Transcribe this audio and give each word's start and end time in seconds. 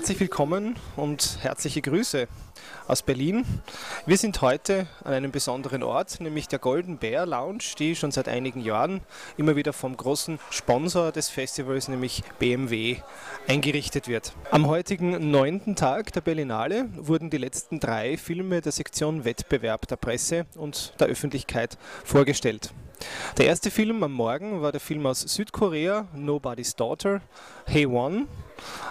Herzlich 0.00 0.20
willkommen 0.20 0.76
und 0.96 1.36
herzliche 1.42 1.82
Grüße 1.82 2.26
aus 2.86 3.02
Berlin. 3.02 3.44
Wir 4.06 4.16
sind 4.16 4.40
heute 4.40 4.86
an 5.04 5.12
einem 5.12 5.30
besonderen 5.30 5.82
Ort, 5.82 6.22
nämlich 6.22 6.48
der 6.48 6.58
Golden 6.58 6.96
Bear 6.96 7.26
Lounge, 7.26 7.64
die 7.78 7.94
schon 7.94 8.10
seit 8.10 8.26
einigen 8.26 8.62
Jahren 8.62 9.02
immer 9.36 9.56
wieder 9.56 9.74
vom 9.74 9.94
großen 9.94 10.38
Sponsor 10.48 11.12
des 11.12 11.28
Festivals, 11.28 11.88
nämlich 11.88 12.22
BMW, 12.38 12.96
eingerichtet 13.46 14.08
wird. 14.08 14.32
Am 14.50 14.68
heutigen 14.68 15.30
neunten 15.30 15.76
Tag 15.76 16.14
der 16.14 16.22
Berlinale 16.22 16.88
wurden 16.96 17.28
die 17.28 17.36
letzten 17.36 17.78
drei 17.78 18.16
Filme 18.16 18.62
der 18.62 18.72
Sektion 18.72 19.26
Wettbewerb 19.26 19.86
der 19.86 19.96
Presse 19.96 20.46
und 20.56 20.94
der 20.98 21.08
Öffentlichkeit 21.08 21.76
vorgestellt. 22.04 22.72
Der 23.38 23.46
erste 23.46 23.70
Film 23.70 24.02
am 24.02 24.12
Morgen 24.12 24.60
war 24.62 24.72
der 24.72 24.80
Film 24.80 25.06
aus 25.06 25.20
Südkorea, 25.20 26.06
Nobody's 26.14 26.76
Daughter, 26.76 27.22
Hey 27.64 27.86
One, 27.86 28.26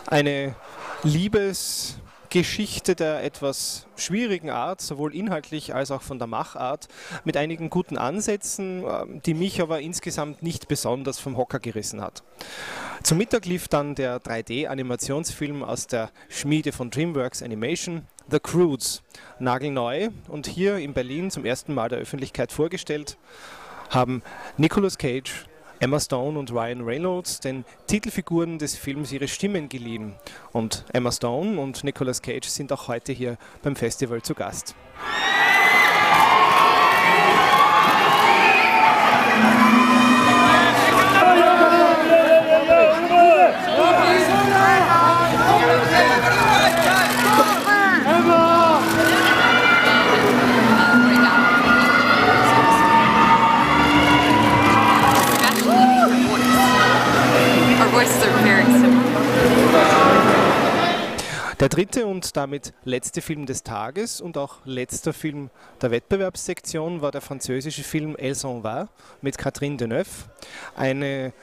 eine 0.07 0.55
Liebesgeschichte 1.03 2.95
der 2.95 3.23
etwas 3.23 3.85
schwierigen 3.95 4.49
Art, 4.49 4.81
sowohl 4.81 5.13
inhaltlich 5.13 5.75
als 5.75 5.91
auch 5.91 6.01
von 6.01 6.17
der 6.19 6.27
Machart, 6.27 6.87
mit 7.25 7.37
einigen 7.37 7.69
guten 7.69 7.97
Ansätzen, 7.97 8.83
ähm, 8.83 9.21
die 9.25 9.33
mich 9.33 9.61
aber 9.61 9.81
insgesamt 9.81 10.41
nicht 10.41 10.67
besonders 10.67 11.19
vom 11.19 11.37
Hocker 11.37 11.59
gerissen 11.59 12.01
hat. 12.01 12.23
Zum 13.03 13.17
Mittag 13.17 13.45
lief 13.45 13.67
dann 13.67 13.95
der 13.95 14.19
3D-Animationsfilm 14.19 15.63
aus 15.63 15.87
der 15.87 16.11
Schmiede 16.27 16.71
von 16.71 16.89
DreamWorks 16.89 17.43
Animation, 17.43 18.07
The 18.29 18.39
Croods, 18.39 19.03
nagelneu 19.39 20.09
und 20.27 20.47
hier 20.47 20.77
in 20.77 20.93
Berlin 20.93 21.31
zum 21.31 21.45
ersten 21.45 21.73
Mal 21.73 21.89
der 21.89 21.99
Öffentlichkeit 21.99 22.51
vorgestellt 22.51 23.17
haben 23.89 24.21
Nicolas 24.57 24.97
Cage, 24.97 25.45
Emma 25.79 25.99
Stone 25.99 26.37
und 26.37 26.51
Ryan 26.51 26.81
Reynolds 26.81 27.39
den 27.39 27.65
Titelfiguren 27.87 28.59
des 28.59 28.75
Films 28.75 29.11
ihre 29.11 29.27
Stimmen 29.27 29.69
geliehen. 29.69 30.15
Und 30.51 30.85
Emma 30.93 31.11
Stone 31.11 31.59
und 31.59 31.83
Nicolas 31.83 32.21
Cage 32.21 32.47
sind 32.47 32.71
auch 32.71 32.87
heute 32.87 33.13
hier 33.13 33.37
beim 33.61 33.75
Festival 33.75 34.21
zu 34.21 34.33
Gast. 34.33 34.75
Der 61.59 61.67
dritte 61.67 62.07
und 62.07 62.37
damit 62.37 62.73
letzte 62.85 63.21
Film 63.21 63.45
des 63.45 63.63
Tages 63.63 64.21
und 64.21 64.37
auch 64.37 64.59
letzter 64.63 65.11
Film 65.11 65.49
der 65.81 65.91
Wettbewerbssektion 65.91 67.01
war 67.01 67.11
der 67.11 67.19
französische 67.19 67.83
Film 67.83 68.15
Elle 68.15 68.33
s'en 68.33 68.63
va 68.63 68.87
mit 69.21 69.37
Catherine 69.37 69.75
Deneuve. 69.75 70.29
Eine 70.77 71.33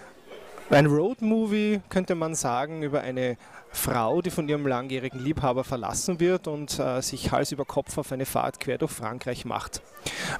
ein 0.70 0.86
Roadmovie 0.86 1.80
könnte 1.88 2.14
man 2.14 2.34
sagen 2.34 2.82
über 2.82 3.00
eine 3.00 3.36
Frau, 3.70 4.22
die 4.22 4.30
von 4.30 4.48
ihrem 4.48 4.66
langjährigen 4.66 5.22
Liebhaber 5.22 5.62
verlassen 5.62 6.18
wird 6.18 6.48
und 6.48 6.78
äh, 6.78 7.00
sich 7.02 7.30
Hals 7.30 7.52
über 7.52 7.64
Kopf 7.64 7.98
auf 7.98 8.10
eine 8.10 8.26
Fahrt 8.26 8.58
quer 8.58 8.78
durch 8.78 8.90
Frankreich 8.90 9.44
macht. 9.44 9.82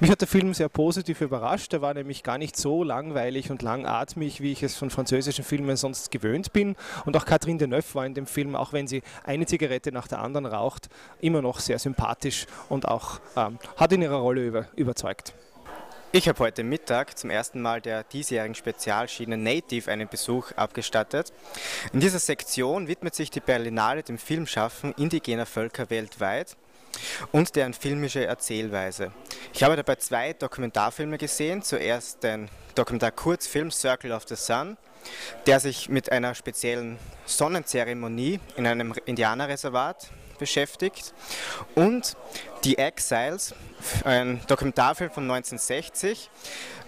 Mich 0.00 0.10
hat 0.10 0.20
der 0.20 0.28
Film 0.28 0.54
sehr 0.54 0.68
positiv 0.68 1.20
überrascht. 1.20 1.72
Er 1.74 1.82
war 1.82 1.94
nämlich 1.94 2.22
gar 2.22 2.38
nicht 2.38 2.56
so 2.56 2.82
langweilig 2.82 3.50
und 3.50 3.62
langatmig, 3.62 4.40
wie 4.40 4.52
ich 4.52 4.62
es 4.62 4.76
von 4.76 4.90
französischen 4.90 5.44
Filmen 5.44 5.76
sonst 5.76 6.10
gewöhnt 6.10 6.52
bin. 6.52 6.76
Und 7.04 7.16
auch 7.16 7.24
Catherine 7.24 7.58
Deneuve 7.58 7.94
war 7.94 8.06
in 8.06 8.14
dem 8.14 8.26
Film, 8.26 8.56
auch 8.56 8.72
wenn 8.72 8.88
sie 8.88 9.02
eine 9.24 9.46
Zigarette 9.46 9.92
nach 9.92 10.08
der 10.08 10.20
anderen 10.20 10.46
raucht, 10.46 10.88
immer 11.20 11.42
noch 11.42 11.60
sehr 11.60 11.78
sympathisch 11.78 12.46
und 12.68 12.88
auch 12.88 13.20
ähm, 13.36 13.58
hat 13.76 13.92
in 13.92 14.02
ihrer 14.02 14.16
Rolle 14.18 14.46
über, 14.46 14.66
überzeugt. 14.76 15.34
Ich 16.16 16.30
habe 16.30 16.38
heute 16.38 16.64
Mittag 16.64 17.18
zum 17.18 17.28
ersten 17.28 17.60
Mal 17.60 17.82
der 17.82 18.02
diesjährigen 18.02 18.54
Spezialschiene 18.54 19.36
Native 19.36 19.90
einen 19.90 20.08
Besuch 20.08 20.50
abgestattet. 20.52 21.30
In 21.92 22.00
dieser 22.00 22.20
Sektion 22.20 22.88
widmet 22.88 23.14
sich 23.14 23.30
die 23.30 23.40
Berlinale 23.40 24.02
dem 24.02 24.16
Filmschaffen 24.16 24.94
indigener 24.94 25.44
Völker 25.44 25.90
weltweit 25.90 26.56
und 27.32 27.54
deren 27.54 27.74
filmische 27.74 28.24
Erzählweise. 28.24 29.12
Ich 29.52 29.62
habe 29.62 29.76
dabei 29.76 29.96
zwei 29.96 30.32
Dokumentarfilme 30.32 31.18
gesehen. 31.18 31.60
Zuerst 31.60 32.22
den 32.22 32.48
Dokumentar-Kurzfilm 32.76 33.70
Circle 33.70 34.12
of 34.12 34.24
the 34.26 34.36
Sun, 34.36 34.78
der 35.44 35.60
sich 35.60 35.90
mit 35.90 36.10
einer 36.10 36.34
speziellen 36.34 36.98
Sonnenzeremonie 37.26 38.40
in 38.56 38.66
einem 38.66 38.94
Indianerreservat 39.04 40.08
beschäftigt. 40.38 41.14
Und 41.74 42.16
Die 42.64 42.78
Exiles, 42.78 43.54
ein 44.04 44.40
Dokumentarfilm 44.48 45.10
von 45.10 45.24
1960, 45.24 46.30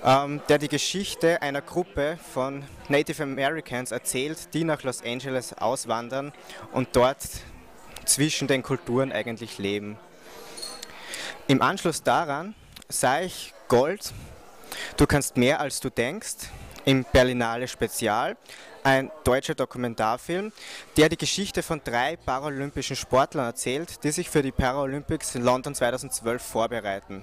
ähm, 0.04 0.41
der 0.48 0.59
die 0.59 0.69
Geschichte 0.69 1.41
einer 1.41 1.60
Gruppe 1.60 2.19
von 2.32 2.64
Native 2.88 3.22
Americans 3.22 3.92
erzählt, 3.92 4.54
die 4.54 4.64
nach 4.64 4.82
Los 4.82 5.03
Angeles 5.03 5.53
auswandern 5.53 6.32
und 6.72 6.88
dort 6.94 7.22
zwischen 8.04 8.48
den 8.48 8.62
Kulturen 8.62 9.12
eigentlich 9.12 9.58
leben. 9.58 9.98
Im 11.47 11.62
Anschluss 11.62 12.03
daran 12.03 12.54
sah 12.88 13.20
ich 13.20 13.54
Gold, 13.69 14.12
du 14.97 15.06
kannst 15.06 15.37
mehr 15.37 15.60
als 15.60 15.78
du 15.81 15.91
denkst, 15.91 16.48
im 16.84 17.04
Berlinale 17.04 17.69
Spezial, 17.69 18.37
ein 18.88 19.10
deutscher 19.25 19.54
Dokumentarfilm, 19.54 20.50
der 20.97 21.10
die 21.10 21.19
Geschichte 21.19 21.62
von 21.62 21.82
drei 21.84 22.16
paralympischen 22.16 22.97
Sportlern 22.97 23.44
erzählt, 23.44 24.03
die 24.03 24.10
sich 24.10 24.31
für 24.31 24.43
die 24.43 24.50
Paralympics 24.50 25.34
in 25.34 25.43
London 25.43 25.75
2012 25.75 26.43
vorbereiten. 26.43 27.22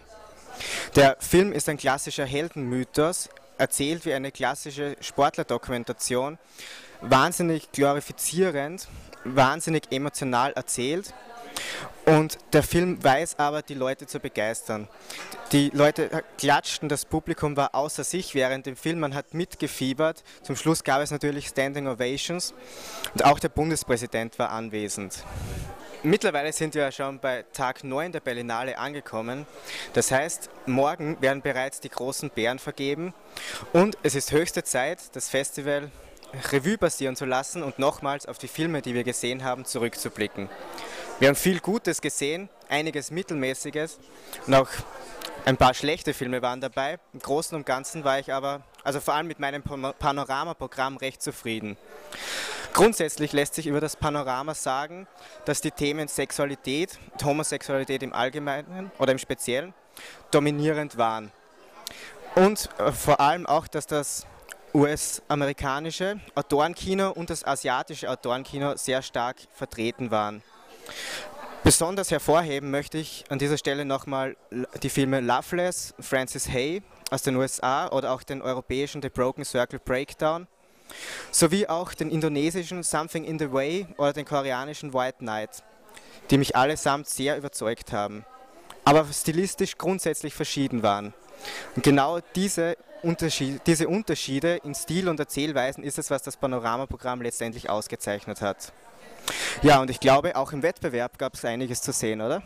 Der 0.95 1.17
Film 1.19 1.51
ist 1.51 1.67
ein 1.67 1.77
klassischer 1.77 2.25
Heldenmythos, 2.25 3.29
erzählt 3.57 4.05
wie 4.05 4.13
eine 4.13 4.31
klassische 4.31 4.95
Sportlerdokumentation, 5.01 6.37
wahnsinnig 7.01 7.71
glorifizierend, 7.71 8.87
wahnsinnig 9.25 9.91
emotional 9.91 10.53
erzählt 10.53 11.13
und 12.05 12.37
der 12.53 12.63
Film 12.63 13.03
weiß 13.03 13.39
aber, 13.39 13.61
die 13.61 13.73
Leute 13.73 14.05
zu 14.05 14.19
begeistern. 14.19 14.87
Die 15.51 15.71
Leute 15.73 16.23
klatschten, 16.37 16.87
das 16.87 17.05
Publikum 17.05 17.57
war 17.57 17.73
außer 17.73 18.03
sich 18.03 18.35
während 18.35 18.65
dem 18.65 18.75
Film, 18.75 18.99
man 18.99 19.15
hat 19.15 19.33
mitgefiebert. 19.33 20.23
Zum 20.43 20.55
Schluss 20.55 20.83
gab 20.83 21.01
es 21.01 21.11
natürlich 21.11 21.47
Standing 21.47 21.87
Ovations 21.87 22.53
und 23.13 23.25
auch 23.25 23.39
der 23.39 23.49
Bundespräsident 23.49 24.37
war 24.37 24.51
anwesend. 24.51 25.23
Mittlerweile 26.03 26.53
sind 26.53 26.75
wir 26.75 26.91
schon 26.91 27.19
bei 27.19 27.43
Tag 27.53 27.83
9 27.83 28.11
der 28.11 28.19
Berlinale 28.19 28.77
angekommen. 28.77 29.47
Das 29.93 30.11
heißt, 30.11 30.49
morgen 30.67 31.19
werden 31.19 31.41
bereits 31.41 31.79
die 31.79 31.89
großen 31.89 32.29
Bären 32.29 32.59
vergeben 32.59 33.15
und 33.73 33.97
es 34.03 34.13
ist 34.13 34.31
höchste 34.31 34.63
Zeit, 34.63 34.99
das 35.13 35.29
Festival 35.29 35.89
Revue 36.51 36.77
passieren 36.77 37.15
zu 37.15 37.25
lassen 37.25 37.63
und 37.63 37.79
nochmals 37.79 38.25
auf 38.25 38.37
die 38.37 38.47
Filme, 38.47 38.81
die 38.81 38.93
wir 38.93 39.03
gesehen 39.03 39.43
haben, 39.43 39.65
zurückzublicken. 39.65 40.49
Wir 41.19 41.29
haben 41.29 41.35
viel 41.35 41.59
Gutes 41.59 42.01
gesehen, 42.01 42.49
einiges 42.67 43.11
Mittelmäßiges 43.11 43.99
und 44.47 44.53
auch 44.53 44.69
ein 45.45 45.57
paar 45.57 45.73
schlechte 45.73 46.13
Filme 46.13 46.41
waren 46.41 46.59
dabei. 46.59 46.99
Im 47.13 47.19
Großen 47.19 47.55
und 47.55 47.65
Ganzen 47.65 48.03
war 48.03 48.19
ich 48.19 48.33
aber, 48.33 48.63
also 48.83 48.99
vor 48.99 49.13
allem 49.13 49.27
mit 49.27 49.39
meinem 49.39 49.61
Panorama-Programm, 49.63 50.97
recht 50.97 51.21
zufrieden. 51.21 51.77
Grundsätzlich 52.73 53.31
lässt 53.31 53.53
sich 53.53 53.67
über 53.67 53.79
das 53.79 53.95
Panorama 53.95 54.53
sagen, 54.53 55.07
dass 55.45 55.61
die 55.61 55.71
Themen 55.71 56.07
Sexualität 56.07 56.99
und 57.13 57.23
Homosexualität 57.23 58.03
im 58.03 58.11
Allgemeinen 58.11 58.91
oder 58.97 59.11
im 59.11 59.17
Speziellen 59.17 59.73
dominierend 60.31 60.97
waren. 60.97 61.31
Und 62.35 62.69
äh, 62.77 62.91
vor 62.91 63.21
allem 63.21 63.45
auch, 63.45 63.67
dass 63.67 63.87
das 63.87 64.27
US-amerikanische 64.75 66.19
Autorenkino 66.35 67.09
und 67.11 67.29
das 67.29 67.45
asiatische 67.45 68.09
Autorenkino 68.09 68.75
sehr 68.75 69.01
stark 69.01 69.37
vertreten 69.53 70.11
waren. 70.11 70.43
Besonders 71.63 72.11
hervorheben 72.11 72.71
möchte 72.71 72.97
ich 72.97 73.23
an 73.29 73.39
dieser 73.39 73.57
Stelle 73.57 73.85
nochmal 73.85 74.35
die 74.83 74.89
Filme 74.89 75.21
Loveless, 75.21 75.93
Francis 75.99 76.49
Hay 76.49 76.83
aus 77.09 77.21
den 77.21 77.37
USA 77.37 77.87
oder 77.87 78.11
auch 78.11 78.21
den 78.21 78.41
europäischen 78.41 79.01
The 79.01 79.07
Broken 79.07 79.45
Circle 79.45 79.79
Breakdown 79.79 80.45
sowie 81.31 81.67
auch 81.67 81.93
den 81.93 82.09
indonesischen 82.09 82.83
Something 82.83 83.23
in 83.23 83.39
the 83.39 83.53
Way 83.53 83.87
oder 83.97 84.11
den 84.11 84.25
koreanischen 84.25 84.93
White 84.93 85.19
Knight, 85.19 85.63
die 86.29 86.37
mich 86.37 86.53
allesamt 86.53 87.07
sehr 87.07 87.37
überzeugt 87.37 87.93
haben, 87.93 88.25
aber 88.83 89.05
stilistisch 89.05 89.77
grundsätzlich 89.77 90.33
verschieden 90.33 90.83
waren. 90.83 91.13
Und 91.77 91.83
genau 91.83 92.19
diese, 92.35 92.75
Unterschied, 93.01 93.61
diese 93.67 93.87
Unterschiede 93.87 94.57
in 94.63 94.73
Stil 94.73 95.09
und 95.09 95.19
Erzählweisen 95.19 95.83
ist 95.83 95.97
es, 95.99 96.09
was 96.09 96.23
das 96.23 96.37
Panoramaprogramm 96.37 97.21
letztendlich 97.21 97.69
ausgezeichnet 97.69 98.41
hat. 98.41 98.73
Ja, 99.61 99.81
und 99.81 99.89
ich 99.89 99.99
glaube, 99.99 100.35
auch 100.35 100.51
im 100.53 100.63
Wettbewerb 100.63 101.17
gab 101.17 101.33
es 101.33 101.45
einiges 101.45 101.81
zu 101.81 101.91
sehen, 101.91 102.21
oder? 102.21 102.43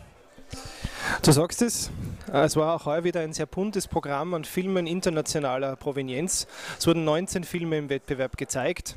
Du 1.22 1.32
sagst 1.32 1.62
es, 1.62 1.90
Es 2.32 2.54
war 2.54 2.76
auch 2.76 2.84
heuer 2.86 3.02
wieder 3.02 3.20
ein 3.20 3.32
sehr 3.32 3.46
buntes 3.46 3.88
Programm 3.88 4.34
an 4.34 4.44
Filmen 4.44 4.86
internationaler 4.86 5.74
Provenienz. 5.74 6.46
Es 6.78 6.86
wurden 6.86 7.04
19 7.04 7.42
Filme 7.42 7.78
im 7.78 7.88
Wettbewerb 7.88 8.36
gezeigt. 8.36 8.96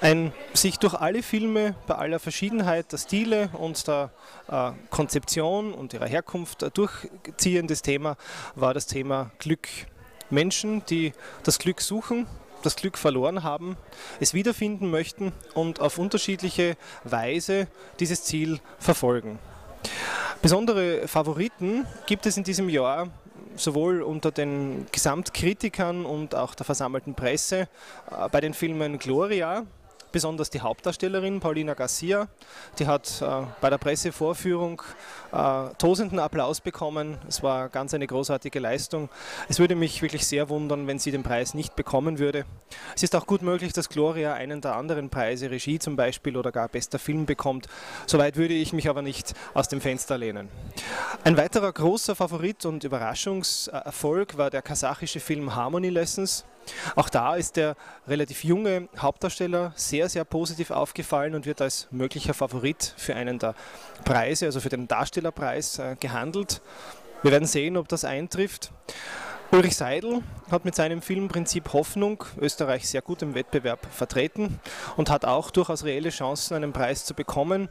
Ein 0.00 0.32
sich 0.54 0.78
durch 0.78 0.94
alle 0.94 1.22
Filme 1.22 1.76
bei 1.86 1.94
aller 1.94 2.18
Verschiedenheit 2.18 2.90
der 2.90 2.98
Stile 2.98 3.50
und 3.52 3.86
der 3.86 4.10
äh, 4.48 4.72
Konzeption 4.90 5.72
und 5.72 5.94
ihrer 5.94 6.06
Herkunft 6.06 6.66
durchziehendes 6.76 7.82
Thema 7.82 8.16
war 8.56 8.74
das 8.74 8.86
Thema 8.86 9.30
Glück. 9.38 9.68
Menschen, 10.34 10.84
die 10.86 11.12
das 11.44 11.58
Glück 11.58 11.80
suchen, 11.80 12.26
das 12.62 12.76
Glück 12.76 12.98
verloren 12.98 13.42
haben, 13.42 13.76
es 14.20 14.34
wiederfinden 14.34 14.90
möchten 14.90 15.32
und 15.54 15.80
auf 15.80 15.98
unterschiedliche 15.98 16.76
Weise 17.04 17.68
dieses 18.00 18.24
Ziel 18.24 18.60
verfolgen. 18.78 19.38
Besondere 20.42 21.08
Favoriten 21.08 21.86
gibt 22.06 22.26
es 22.26 22.36
in 22.36 22.44
diesem 22.44 22.68
Jahr 22.68 23.08
sowohl 23.56 24.02
unter 24.02 24.30
den 24.30 24.86
Gesamtkritikern 24.92 26.04
und 26.04 26.34
auch 26.34 26.54
der 26.54 26.66
versammelten 26.66 27.14
Presse 27.14 27.68
äh, 28.10 28.28
bei 28.30 28.40
den 28.40 28.54
Filmen 28.54 28.98
Gloria 28.98 29.64
besonders 30.14 30.48
die 30.48 30.60
Hauptdarstellerin 30.60 31.40
Paulina 31.40 31.74
Garcia. 31.74 32.28
Die 32.78 32.86
hat 32.86 33.20
äh, 33.20 33.42
bei 33.60 33.68
der 33.68 33.78
Pressevorführung 33.78 34.80
äh, 35.32 35.64
tosenden 35.76 36.20
Applaus 36.20 36.60
bekommen. 36.60 37.18
Es 37.28 37.42
war 37.42 37.68
ganz 37.68 37.94
eine 37.94 38.06
großartige 38.06 38.60
Leistung. 38.60 39.08
Es 39.48 39.58
würde 39.58 39.74
mich 39.74 40.02
wirklich 40.02 40.24
sehr 40.24 40.48
wundern, 40.48 40.86
wenn 40.86 41.00
sie 41.00 41.10
den 41.10 41.24
Preis 41.24 41.52
nicht 41.52 41.74
bekommen 41.74 42.20
würde. 42.20 42.44
Es 42.94 43.02
ist 43.02 43.16
auch 43.16 43.26
gut 43.26 43.42
möglich, 43.42 43.72
dass 43.72 43.88
Gloria 43.88 44.34
einen 44.34 44.60
der 44.60 44.76
anderen 44.76 45.10
Preise, 45.10 45.50
Regie 45.50 45.80
zum 45.80 45.96
Beispiel 45.96 46.36
oder 46.36 46.52
gar 46.52 46.68
bester 46.68 47.00
Film 47.00 47.26
bekommt. 47.26 47.66
Soweit 48.06 48.36
würde 48.36 48.54
ich 48.54 48.72
mich 48.72 48.88
aber 48.88 49.02
nicht 49.02 49.34
aus 49.52 49.66
dem 49.66 49.80
Fenster 49.80 50.16
lehnen. 50.16 50.48
Ein 51.24 51.36
weiterer 51.36 51.72
großer 51.72 52.14
Favorit 52.14 52.64
und 52.66 52.84
Überraschungserfolg 52.84 54.38
war 54.38 54.50
der 54.50 54.62
kasachische 54.62 55.18
Film 55.18 55.56
Harmony 55.56 55.88
Lessons. 55.88 56.44
Auch 56.96 57.08
da 57.08 57.36
ist 57.36 57.56
der 57.56 57.76
relativ 58.06 58.44
junge 58.44 58.88
Hauptdarsteller 58.98 59.72
sehr, 59.76 60.08
sehr 60.08 60.24
positiv 60.24 60.70
aufgefallen 60.70 61.34
und 61.34 61.46
wird 61.46 61.60
als 61.60 61.88
möglicher 61.90 62.34
Favorit 62.34 62.94
für 62.96 63.14
einen 63.14 63.38
der 63.38 63.54
Preise, 64.04 64.46
also 64.46 64.60
für 64.60 64.68
den 64.68 64.88
Darstellerpreis, 64.88 65.78
äh, 65.78 65.96
gehandelt. 65.98 66.60
Wir 67.22 67.32
werden 67.32 67.46
sehen, 67.46 67.76
ob 67.76 67.88
das 67.88 68.04
eintrifft. 68.04 68.70
Ulrich 69.50 69.76
Seidel 69.76 70.22
hat 70.50 70.64
mit 70.64 70.74
seinem 70.74 71.00
Film 71.00 71.28
Prinzip 71.28 71.72
Hoffnung 71.72 72.24
Österreich 72.40 72.88
sehr 72.88 73.02
gut 73.02 73.22
im 73.22 73.34
Wettbewerb 73.34 73.86
vertreten 73.90 74.58
und 74.96 75.10
hat 75.10 75.24
auch 75.24 75.50
durchaus 75.50 75.84
reelle 75.84 76.10
Chancen, 76.10 76.54
einen 76.54 76.72
Preis 76.72 77.04
zu 77.04 77.14
bekommen. 77.14 77.68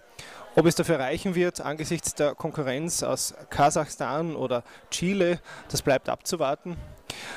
Ob 0.55 0.65
es 0.65 0.75
dafür 0.75 0.99
reichen 0.99 1.35
wird 1.35 1.61
angesichts 1.61 2.15
der 2.15 2.35
Konkurrenz 2.35 3.03
aus 3.03 3.33
Kasachstan 3.49 4.35
oder 4.35 4.63
Chile, 4.91 5.39
das 5.69 5.81
bleibt 5.81 6.09
abzuwarten. 6.09 6.77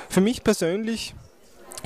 Für 0.09 0.21
mich 0.21 0.45
persönlich 0.45 1.15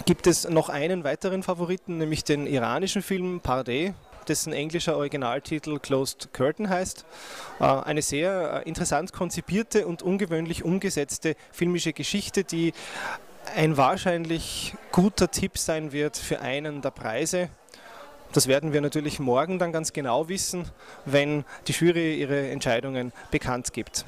gibt 0.04 0.26
es 0.26 0.48
noch 0.48 0.68
einen 0.68 1.04
weiteren 1.04 1.42
Favoriten, 1.42 1.98
nämlich 1.98 2.24
den 2.24 2.46
iranischen 2.46 3.02
Film 3.02 3.40
Pardé, 3.44 3.94
dessen 4.28 4.52
englischer 4.52 4.96
Originaltitel 4.96 5.78
Closed 5.78 6.32
Curtain 6.32 6.68
heißt. 6.68 7.04
Äh, 7.58 7.64
eine 7.64 8.02
sehr 8.02 8.62
äh, 8.64 8.68
interessant 8.68 9.12
konzipierte 9.12 9.86
und 9.86 10.02
ungewöhnlich 10.02 10.64
umgesetzte 10.64 11.36
filmische 11.52 11.92
Geschichte, 11.92 12.44
die 12.44 12.72
ein 13.56 13.76
wahrscheinlich 13.76 14.74
guter 14.92 15.30
Tipp 15.30 15.58
sein 15.58 15.92
wird 15.92 16.16
für 16.16 16.40
einen 16.40 16.82
der 16.82 16.90
Preise. 16.90 17.48
Das 18.32 18.46
werden 18.46 18.72
wir 18.72 18.80
natürlich 18.80 19.18
morgen 19.18 19.58
dann 19.58 19.72
ganz 19.72 19.92
genau 19.92 20.28
wissen, 20.28 20.66
wenn 21.04 21.44
die 21.66 21.72
Jury 21.72 22.14
ihre 22.14 22.48
Entscheidungen 22.50 23.12
bekannt 23.32 23.72
gibt. 23.72 24.04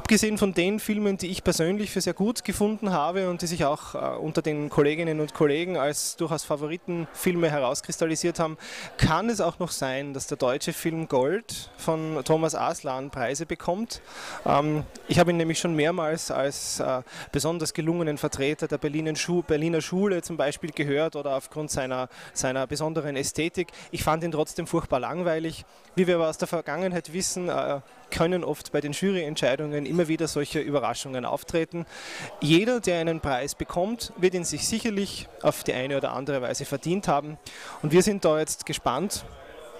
Abgesehen 0.00 0.38
von 0.38 0.54
den 0.54 0.80
Filmen, 0.80 1.18
die 1.18 1.26
ich 1.26 1.44
persönlich 1.44 1.90
für 1.90 2.00
sehr 2.00 2.14
gut 2.14 2.42
gefunden 2.42 2.90
habe 2.90 3.28
und 3.28 3.42
die 3.42 3.46
sich 3.46 3.66
auch 3.66 3.94
äh, 3.94 3.98
unter 4.16 4.40
den 4.40 4.70
Kolleginnen 4.70 5.20
und 5.20 5.34
Kollegen 5.34 5.76
als 5.76 6.16
durchaus 6.16 6.42
Favoritenfilme 6.42 7.50
herauskristallisiert 7.50 8.38
haben, 8.38 8.56
kann 8.96 9.28
es 9.28 9.42
auch 9.42 9.58
noch 9.58 9.70
sein, 9.70 10.14
dass 10.14 10.26
der 10.26 10.38
deutsche 10.38 10.72
Film 10.72 11.06
Gold 11.06 11.70
von 11.76 12.22
Thomas 12.24 12.54
Aslan 12.54 13.10
Preise 13.10 13.44
bekommt. 13.44 14.00
Ähm, 14.46 14.84
ich 15.06 15.18
habe 15.18 15.32
ihn 15.32 15.36
nämlich 15.36 15.58
schon 15.58 15.76
mehrmals 15.76 16.30
als 16.30 16.80
äh, 16.80 17.02
besonders 17.30 17.74
gelungenen 17.74 18.16
Vertreter 18.16 18.68
der 18.68 18.78
Berliner, 18.78 19.14
Schu 19.16 19.42
Berliner 19.42 19.82
Schule 19.82 20.22
zum 20.22 20.38
Beispiel 20.38 20.70
gehört 20.70 21.14
oder 21.14 21.36
aufgrund 21.36 21.70
seiner, 21.70 22.08
seiner 22.32 22.66
besonderen 22.66 23.16
Ästhetik. 23.16 23.68
Ich 23.90 24.02
fand 24.02 24.24
ihn 24.24 24.32
trotzdem 24.32 24.66
furchtbar 24.66 24.98
langweilig. 24.98 25.66
Wie 25.94 26.06
wir 26.06 26.14
aber 26.14 26.30
aus 26.30 26.38
der 26.38 26.48
Vergangenheit 26.48 27.12
wissen, 27.12 27.50
äh, 27.50 27.80
können 28.10 28.44
oft 28.44 28.72
bei 28.72 28.80
den 28.80 28.92
Juryentscheidungen 28.92 29.86
immer 29.90 30.08
wieder 30.08 30.28
solche 30.28 30.60
Überraschungen 30.60 31.24
auftreten. 31.24 31.84
Jeder, 32.40 32.80
der 32.80 33.00
einen 33.00 33.20
Preis 33.20 33.54
bekommt, 33.54 34.12
wird 34.16 34.34
ihn 34.34 34.44
sich 34.44 34.66
sicherlich 34.66 35.28
auf 35.42 35.64
die 35.64 35.74
eine 35.74 35.96
oder 35.96 36.12
andere 36.12 36.40
Weise 36.40 36.64
verdient 36.64 37.08
haben. 37.08 37.36
Und 37.82 37.92
wir 37.92 38.02
sind 38.02 38.24
da 38.24 38.38
jetzt 38.38 38.64
gespannt, 38.64 39.24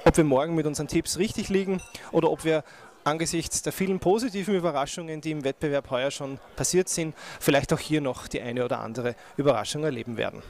ob 0.05 0.17
wir 0.17 0.25
morgen 0.25 0.55
mit 0.55 0.67
unseren 0.67 0.89
Tipps 0.89 1.19
richtig 1.19 1.49
liegen 1.49 1.81
oder 2.13 2.31
ob 2.31 2.45
wir 2.45 2.65
angesichts 3.05 3.63
der 3.63 3.73
vielen 3.73 3.99
positiven 3.99 4.55
Überraschungen, 4.55 5.21
die 5.21 5.31
im 5.31 5.45
Wettbewerb 5.45 5.91
heuer 5.91 6.11
schon 6.11 6.39
passiert 6.57 6.89
sind, 6.89 7.15
vielleicht 7.39 7.73
auch 7.73 7.79
hier 7.79 8.01
noch 8.01 8.29
die 8.29 8.41
eine 8.41 8.65
oder 8.65 8.81
andere 8.81 9.15
Überraschung 9.37 9.85
erleben 9.85 10.17
werden. 10.17 10.43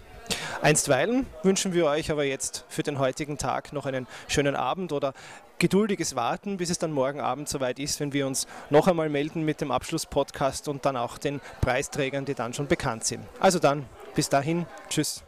Einstweilen 0.62 1.26
wünschen 1.42 1.72
wir 1.72 1.86
euch 1.86 2.10
aber 2.10 2.24
jetzt 2.24 2.64
für 2.68 2.82
den 2.82 2.98
heutigen 2.98 3.38
Tag 3.38 3.72
noch 3.72 3.86
einen 3.86 4.06
schönen 4.28 4.56
Abend 4.56 4.92
oder 4.92 5.14
geduldiges 5.58 6.16
Warten, 6.16 6.56
bis 6.56 6.70
es 6.70 6.78
dann 6.78 6.92
morgen 6.92 7.20
Abend 7.20 7.48
soweit 7.48 7.78
ist, 7.78 8.00
wenn 8.00 8.12
wir 8.12 8.26
uns 8.26 8.46
noch 8.70 8.88
einmal 8.88 9.08
melden 9.08 9.44
mit 9.44 9.60
dem 9.60 9.70
Abschlusspodcast 9.70 10.68
und 10.68 10.84
dann 10.84 10.96
auch 10.96 11.18
den 11.18 11.40
Preisträgern, 11.60 12.24
die 12.24 12.34
dann 12.34 12.54
schon 12.54 12.66
bekannt 12.66 13.04
sind. 13.04 13.24
Also 13.38 13.58
dann, 13.58 13.86
bis 14.14 14.28
dahin, 14.28 14.66
tschüss. 14.88 15.22